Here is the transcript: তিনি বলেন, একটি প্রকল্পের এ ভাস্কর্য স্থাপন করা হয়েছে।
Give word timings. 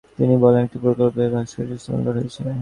তিনি 0.17 0.35
বলেন, 0.43 0.61
একটি 0.63 0.77
প্রকল্পের 0.85 1.27
এ 1.27 1.33
ভাস্কর্য 1.35 1.71
স্থাপন 1.81 2.01
করা 2.05 2.19
হয়েছে। 2.19 2.41